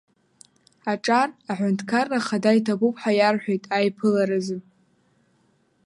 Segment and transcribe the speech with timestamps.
[0.91, 4.57] Аҿар аҳәынҭқарра ахада иҭабуп ҳәа иарҳәеит аиԥыларазы.